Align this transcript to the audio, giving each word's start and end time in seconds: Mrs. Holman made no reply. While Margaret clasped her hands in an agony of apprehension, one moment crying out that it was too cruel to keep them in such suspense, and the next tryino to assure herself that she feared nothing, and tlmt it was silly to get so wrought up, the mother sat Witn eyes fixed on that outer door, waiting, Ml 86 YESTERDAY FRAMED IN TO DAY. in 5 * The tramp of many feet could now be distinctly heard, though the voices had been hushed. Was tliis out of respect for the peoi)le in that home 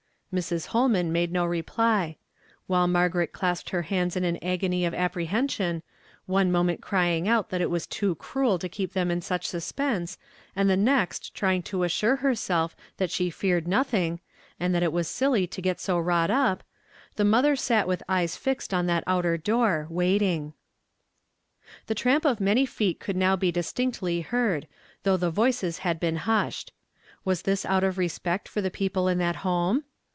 Mrs. 0.33 0.67
Holman 0.67 1.11
made 1.11 1.33
no 1.33 1.43
reply. 1.45 2.15
While 2.65 2.87
Margaret 2.87 3.33
clasped 3.33 3.71
her 3.71 3.81
hands 3.81 4.15
in 4.15 4.23
an 4.23 4.41
agony 4.41 4.85
of 4.85 4.93
apprehension, 4.93 5.83
one 6.25 6.49
moment 6.53 6.79
crying 6.79 7.27
out 7.27 7.49
that 7.49 7.59
it 7.59 7.69
was 7.69 7.85
too 7.85 8.15
cruel 8.15 8.57
to 8.59 8.69
keep 8.69 8.93
them 8.93 9.11
in 9.11 9.19
such 9.21 9.45
suspense, 9.45 10.17
and 10.55 10.69
the 10.69 10.77
next 10.77 11.35
tryino 11.35 11.65
to 11.65 11.83
assure 11.83 12.15
herself 12.15 12.77
that 12.95 13.11
she 13.11 13.29
feared 13.29 13.67
nothing, 13.67 14.21
and 14.57 14.73
tlmt 14.73 14.83
it 14.83 14.93
was 14.93 15.09
silly 15.09 15.45
to 15.47 15.61
get 15.61 15.81
so 15.81 15.99
wrought 15.99 16.31
up, 16.31 16.63
the 17.17 17.25
mother 17.25 17.57
sat 17.57 17.85
Witn 17.85 17.99
eyes 18.07 18.37
fixed 18.37 18.73
on 18.73 18.85
that 18.85 19.03
outer 19.05 19.35
door, 19.35 19.85
waiting, 19.89 20.53
Ml 20.53 20.53
86 21.67 21.67
YESTERDAY 21.67 21.67
FRAMED 21.67 21.67
IN 21.67 21.67
TO 21.67 21.73
DAY. 21.73 21.73
in 21.75 21.81
5 21.81 21.87
* 21.87 21.87
The 21.87 21.95
tramp 21.95 22.25
of 22.25 22.41
many 22.41 22.65
feet 22.65 22.99
could 23.01 23.17
now 23.17 23.35
be 23.35 23.51
distinctly 23.51 24.21
heard, 24.21 24.67
though 25.03 25.17
the 25.17 25.29
voices 25.29 25.79
had 25.79 25.99
been 25.99 26.15
hushed. 26.15 26.71
Was 27.25 27.43
tliis 27.43 27.65
out 27.65 27.83
of 27.83 27.97
respect 27.97 28.47
for 28.47 28.61
the 28.61 28.71
peoi)le 28.71 29.11
in 29.11 29.17
that 29.17 29.35
home 29.35 29.83